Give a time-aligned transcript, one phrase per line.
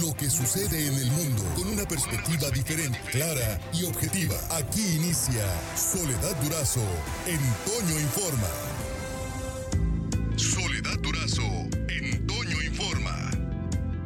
[0.00, 4.36] lo que sucede en el mundo con una perspectiva diferente, clara y objetiva.
[4.50, 5.44] Aquí inicia
[5.76, 6.80] Soledad Durazo
[7.26, 8.71] en Toño Informa.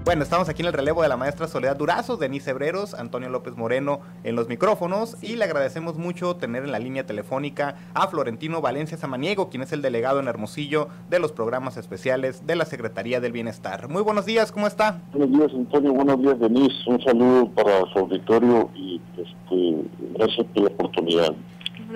[0.06, 3.56] Bueno, estamos aquí en el relevo de la maestra Soledad Durazo, Denise Hebreros, Antonio López
[3.56, 8.61] Moreno en los micrófonos y le agradecemos mucho tener en la línea telefónica a Florentino
[8.61, 13.19] Valencia Samaniego, quien es el delegado en Hermosillo de los programas especiales de la Secretaría
[13.21, 13.88] del Bienestar.
[13.88, 15.03] Muy buenos días, ¿cómo está?
[15.12, 16.77] Buenos días, Antonio, buenos días, Denise.
[16.87, 21.34] Un saludo para su auditorio y este, gracias por la oportunidad.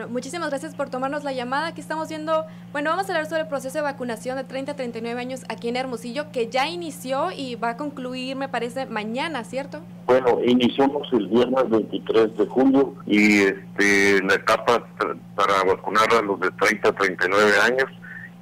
[0.01, 1.67] Bueno, muchísimas gracias por tomarnos la llamada.
[1.67, 4.75] Aquí estamos viendo, bueno, vamos a hablar sobre el proceso de vacunación de 30 a
[4.75, 9.45] 39 años aquí en Hermosillo, que ya inició y va a concluir, me parece, mañana,
[9.45, 9.81] ¿cierto?
[10.07, 14.87] Bueno, iniciamos el viernes 23 de julio y este, la etapa
[15.35, 17.91] para vacunar a los de 30 a 39 años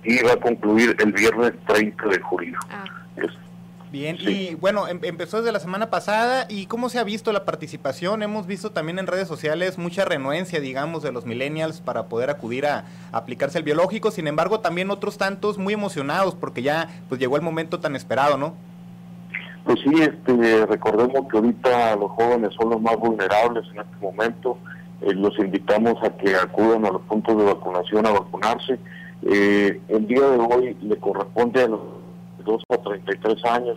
[0.04, 2.56] y va a concluir el viernes 30 de julio.
[2.70, 2.84] Ah.
[3.91, 7.46] Bien, y bueno, em, empezó desde la semana pasada y cómo se ha visto la
[7.46, 8.23] participación.
[8.23, 12.66] Hemos visto también en redes sociales mucha renuencia, digamos, de los millennials para poder acudir
[12.66, 14.10] a, aplicarse el biológico.
[14.10, 18.37] Sin embargo, también otros tantos muy emocionados porque ya pues llegó el momento tan esperado,
[18.37, 18.54] ¿no?
[19.65, 24.59] Pues sí, este, recordemos que ahorita los jóvenes son los más vulnerables en este momento.
[25.01, 28.79] Eh, los invitamos a que acudan a los puntos de vacunación a vacunarse.
[29.23, 31.80] Eh, el día de hoy le corresponde a los
[32.49, 33.77] 2 a 33 años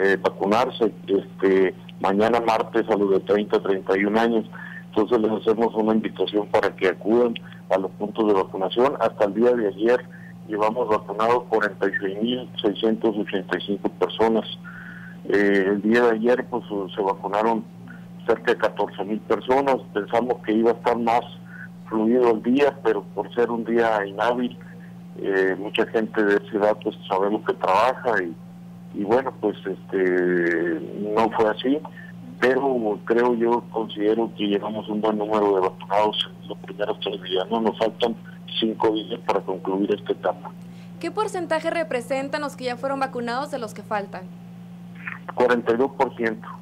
[0.00, 4.44] eh, vacunarse, este mañana martes a los de 30 a 31 años.
[4.86, 7.34] Entonces les hacemos una invitación para que acudan
[7.70, 8.94] a los puntos de vacunación.
[9.00, 10.04] Hasta el día de ayer
[10.48, 14.46] llevamos vacunados 46.685 personas.
[15.28, 17.62] Eh, el día de ayer pues se vacunaron
[18.26, 19.76] cerca de 14.000 personas.
[19.92, 21.20] Pensamos que iba a estar más
[21.88, 24.56] fluido el día, pero por ser un día inhábil,
[25.16, 30.80] eh, mucha gente de esa edad pues sabemos que trabaja y, bueno pues este
[31.14, 31.78] no fue así
[32.40, 37.22] pero creo yo considero que llevamos un buen número de vacunados en los primeros tres
[37.22, 38.16] días no nos faltan
[38.60, 40.50] cinco días para concluir esta etapa.
[41.00, 44.22] ¿Qué porcentaje representan los que ya fueron vacunados de los que faltan?
[45.34, 46.57] 42%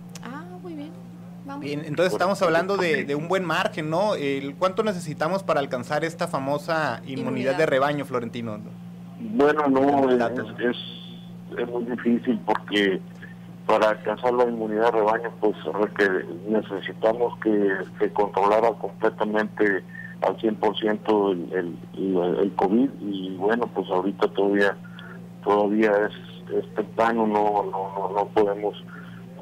[1.61, 4.12] Bien, entonces estamos hablando de, un buen margen, ¿no?
[4.59, 8.59] ¿Cuánto necesitamos para alcanzar esta famosa inmunidad, de rebaño, Florentino?
[9.21, 10.77] Bueno, no, es,
[11.59, 13.00] es, muy difícil porque
[13.67, 15.56] para alcanzar la inmunidad de rebaño, pues
[16.49, 19.83] necesitamos que se controlara completamente
[20.23, 21.53] al 100% el,
[21.94, 24.77] el, el, COVID y bueno, pues ahorita todavía
[25.44, 28.75] todavía es, es temprano, no, no, no, no podemos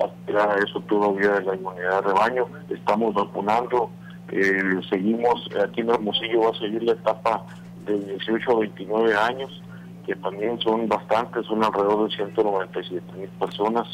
[0.03, 2.47] aspirar a eso todavía de la inmunidad de rebaño.
[2.69, 3.91] Estamos vacunando,
[4.31, 7.45] eh, seguimos, aquí en Hermosillo va a seguir la etapa
[7.87, 9.63] de 18 a 29 años,
[10.07, 13.87] que también son bastantes, son alrededor de 197 mil personas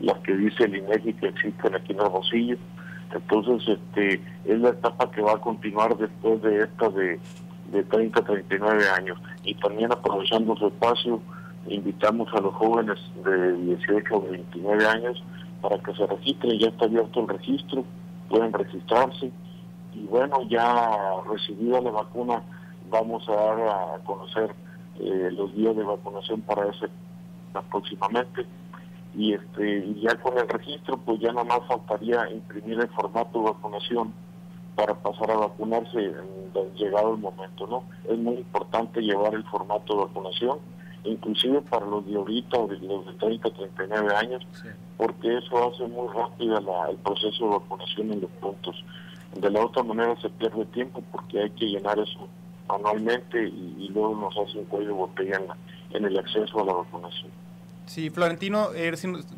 [0.00, 2.56] las que dice el INEGI que existen aquí en Hermosillo.
[3.14, 7.18] Entonces, este es la etapa que va a continuar después de esta de,
[7.72, 9.18] de 30 a 39 años.
[9.44, 11.20] Y también aprovechando su espacio,
[11.68, 15.22] invitamos a los jóvenes de 18 a 29 años
[15.60, 17.84] para que se registren, ya está abierto el registro,
[18.28, 19.30] pueden registrarse.
[19.94, 22.42] Y bueno, ya recibida la vacuna
[22.90, 24.54] vamos a dar a conocer
[25.00, 26.88] eh, los días de vacunación para ese
[27.70, 28.44] próximamente
[29.14, 33.44] y este ya con el registro pues ya nada más faltaría imprimir el formato de
[33.46, 34.12] vacunación
[34.74, 36.12] para pasar a vacunarse
[36.76, 37.84] llegado el momento, ¿no?
[38.10, 40.58] Es muy importante llevar el formato de vacunación
[41.06, 44.46] inclusive para los de ahorita o de los de 30, 39 años,
[44.96, 48.84] porque eso hace muy rápido el proceso de vacunación en los puntos.
[49.34, 52.28] De la otra manera se pierde tiempo porque hay que llenar eso
[52.68, 55.40] anualmente y, luego nos hace un cuello de botella
[55.90, 57.30] en el acceso a la vacunación.
[57.86, 58.92] Sí, Florentino, eh,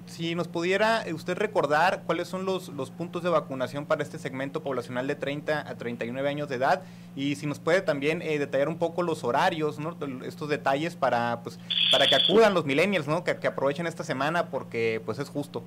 [0.07, 4.63] si, nos pudiera usted recordar cuáles son los, los puntos de vacunación para este segmento
[4.63, 6.83] poblacional de 30 a 39 años de edad
[7.15, 9.79] y si nos puede también eh, detallar un poco los horarios,
[10.25, 11.61] estos detalles para pues
[11.93, 13.23] para que acudan los millennials, ¿no?
[13.23, 15.63] que, aprovechen esta semana porque pues es justo.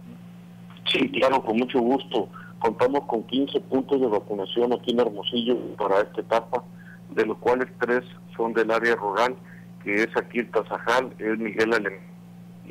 [0.91, 2.29] Sí, claro, con mucho gusto.
[2.57, 6.63] Contamos con 15 puntos de vacunación aquí en Hermosillo para esta etapa,
[7.11, 8.03] de los cuales tres
[8.35, 9.35] son del área rural,
[9.83, 12.10] que es aquí el Tazajal, es Miguel Alemán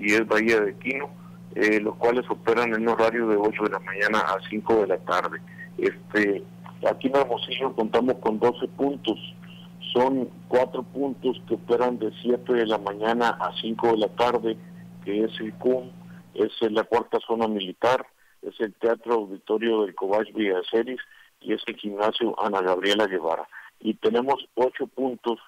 [0.00, 1.10] y es Bahía de Quino,
[1.54, 4.86] eh, los cuales operan en un horario de 8 de la mañana a 5 de
[4.86, 5.40] la tarde.
[5.76, 6.42] Este,
[6.90, 9.18] aquí en Hermosillo contamos con 12 puntos,
[9.92, 14.56] son cuatro puntos que operan de 7 de la mañana a 5 de la tarde,
[15.04, 15.90] que es el CUM,
[16.34, 18.06] es la cuarta zona militar,
[18.42, 21.00] es el Teatro Auditorio del Cobach Villaceris
[21.40, 23.46] y es el gimnasio Ana Gabriela Guevara.
[23.80, 25.38] Y tenemos ocho puntos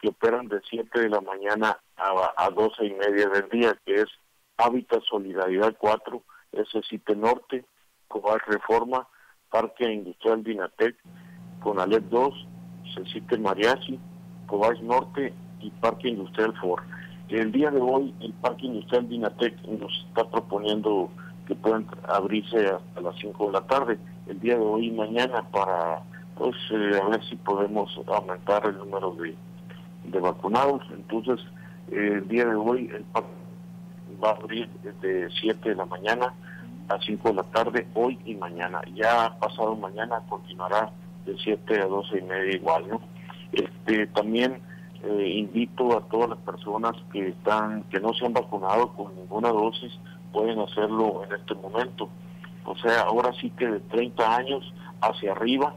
[0.00, 4.06] que operan de 7 de la mañana a, 12 y media del día, que es
[4.56, 6.22] Hábitat Solidaridad 4
[6.52, 7.64] es el CITE Norte,
[8.08, 9.06] Cobal Reforma,
[9.50, 10.96] Parque Industrial Dinatec,
[11.62, 12.46] Conalep 2,
[13.12, 13.98] CITE Mariachi,
[14.46, 16.82] Cobal Norte y Parque Industrial Ford.
[17.28, 21.10] El día de hoy el Parque Industrial Dinatec nos está proponiendo
[21.46, 25.42] que puedan abrirse hasta las 5 de la tarde, el día de hoy y mañana
[25.50, 26.02] para
[26.36, 29.36] pues eh, a ver si podemos aumentar el número de,
[30.04, 30.82] de vacunados.
[30.90, 31.40] Entonces,
[31.90, 33.28] el día de hoy el parque
[34.22, 34.68] va a abrir
[35.00, 36.34] de 7 de la mañana
[36.88, 38.80] a 5 de la tarde, hoy y mañana.
[38.94, 40.90] Ya pasado mañana continuará
[41.26, 42.84] de 7 a 12 y media igual.
[43.52, 44.60] Este, también
[45.02, 49.50] eh, invito a todas las personas que están que no se han vacunado con ninguna
[49.50, 49.92] dosis
[50.32, 52.08] pueden hacerlo en este momento
[52.64, 55.72] o sea ahora sí que de 30 años hacia arriba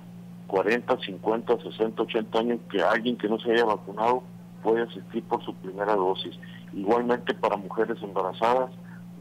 [0.52, 4.22] 40 50 60 80 años que alguien que no se haya vacunado
[4.62, 6.38] puede asistir por su primera dosis
[6.74, 8.70] igualmente para mujeres embarazadas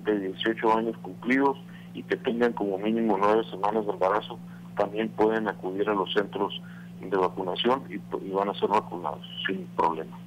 [0.04, 1.56] de 18 años cumplidos
[1.94, 4.40] y que tengan como mínimo nueve semanas de embarazo
[4.76, 6.60] también pueden acudir a los centros
[7.00, 10.18] de vacunación y, van a ser vacunados sin problema.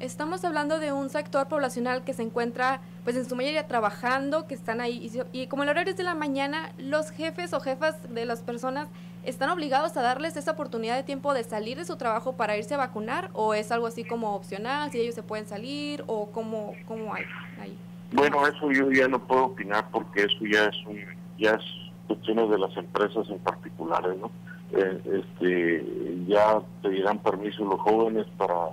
[0.00, 4.54] Estamos hablando de un sector poblacional que se encuentra, pues en su mayoría trabajando, que
[4.54, 8.24] están ahí, y, como el horario es de la mañana, los jefes o jefas de
[8.24, 8.88] las personas
[9.24, 12.74] están obligados a darles esa oportunidad de tiempo de salir de su trabajo para irse
[12.74, 16.74] a vacunar, o es algo así como opcional, si ellos se pueden salir, o cómo,
[16.86, 17.24] cómo hay
[17.60, 17.76] ahí.
[18.12, 20.98] Bueno, eso yo ya no puedo opinar porque eso ya es un,
[21.38, 21.62] ya es
[22.06, 24.30] cuestiones de las empresas en particulares, ¿no?
[24.72, 25.84] Eh, este,
[26.26, 28.70] ya pedirán permiso los jóvenes para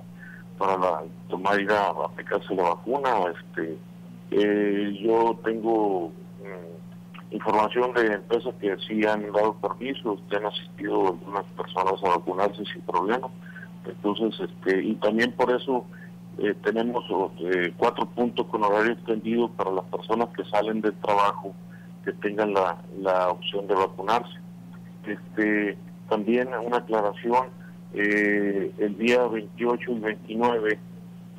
[0.60, 3.10] para tomar ir a, aplicarse la vacuna.
[3.34, 3.78] Este,
[4.32, 6.89] eh, yo tengo mm,
[7.32, 12.64] información de empresas que sí han dado permisos, que han asistido algunas personas a vacunarse
[12.66, 13.28] sin problema.
[13.86, 15.86] Entonces, este, y también por eso
[16.38, 17.04] eh, tenemos
[17.78, 21.54] cuatro puntos con horario extendido para las personas que salen del trabajo
[22.04, 24.38] que tengan la, la opción de vacunarse.
[25.06, 25.78] Este,
[26.10, 27.48] también una aclaración,
[27.94, 30.80] eh, el día 28 y 29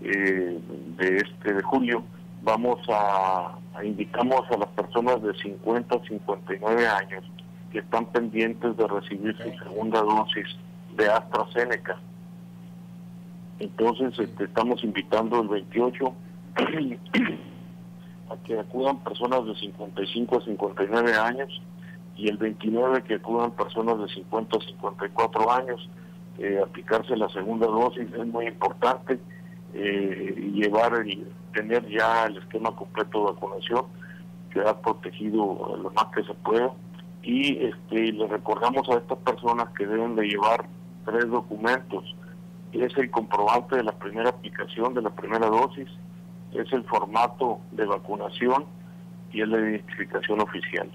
[0.03, 0.59] eh,
[0.97, 2.03] de este de julio
[2.43, 7.25] vamos a, indicamos a las personas de 50 a 59 años
[7.71, 10.47] que están pendientes de recibir su segunda dosis
[10.97, 11.99] de AstraZeneca.
[13.59, 16.15] Entonces este, estamos invitando el 28
[18.31, 21.61] a que acudan personas de 55 a 59 años
[22.17, 25.89] y el 29 que acudan personas de 50 a 54 años.
[26.39, 29.21] Eh, aplicarse la segunda dosis es muy importante
[29.75, 33.84] eh, llevar y tener ya el esquema completo de vacunación
[34.52, 36.72] que ha protegido lo más que se pueda
[37.22, 40.64] y este le recordamos a estas personas que deben de llevar
[41.05, 42.17] tres documentos
[42.72, 45.88] es el comprobante de la primera aplicación de la primera dosis
[46.52, 48.64] es el formato de vacunación
[49.32, 50.90] y es la identificación oficial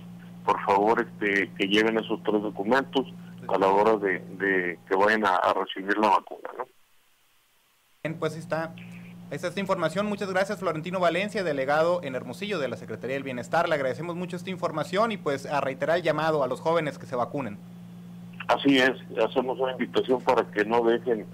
[0.45, 3.05] por favor este, que lleven esos tres documentos
[3.47, 6.49] a la hora de, que vayan a, recibir la vacuna.
[6.57, 6.65] ¿no?
[8.13, 8.73] Pues está.
[9.31, 10.05] Esta esta información.
[10.05, 13.67] Muchas gracias, Florentino Valencia, delegado en Hermosillo de la Secretaría del Bienestar.
[13.67, 17.07] Le agradecemos mucho esta información y pues a reiterar el llamado a los jóvenes que
[17.07, 17.57] se vacunen.
[18.47, 18.91] Así es,
[19.27, 21.25] hacemos una invitación para que no dejen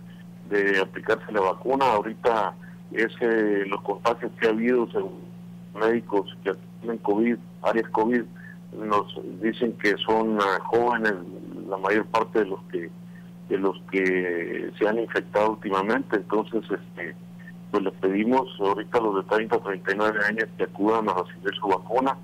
[0.49, 1.85] de aplicarse la vacuna.
[1.85, 2.53] Ahorita
[2.93, 5.19] es eh, los contagios que ha habido, según
[5.75, 8.21] médicos que tienen COVID, áreas COVID,
[8.77, 11.13] nos dicen que son eh, jóvenes
[11.67, 12.89] la mayor parte de los que
[13.51, 17.15] de los que se han infectado últimamente entonces este
[17.69, 21.53] pues les pedimos ahorita a los de 30 a 39 años que acudan a recibir
[21.59, 22.17] su vacuna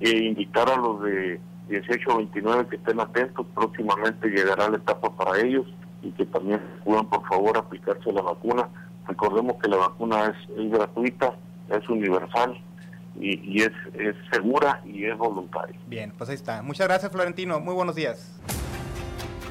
[0.00, 5.10] e invitar a los de 18 a 29 que estén atentos próximamente llegará la etapa
[5.16, 5.66] para ellos
[6.02, 8.68] y que también acudan por favor aplicarse la vacuna
[9.08, 11.34] recordemos que la vacuna es, es gratuita
[11.70, 12.60] es universal
[13.20, 15.78] y, es, es segura y es voluntaria.
[15.86, 16.62] Bien, pues ahí está.
[16.62, 17.60] Muchas gracias, Florentino.
[17.60, 18.40] Muy buenos días.